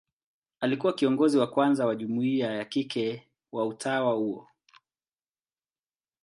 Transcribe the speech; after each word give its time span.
Alikuwa 0.59 0.93
kiongozi 0.93 1.37
wa 1.37 1.47
kwanza 1.47 1.85
wa 1.85 1.95
jumuia 1.95 2.51
ya 2.53 2.65
kike 2.65 3.27
wa 3.51 3.67
utawa 3.67 4.13
huo. 4.13 4.47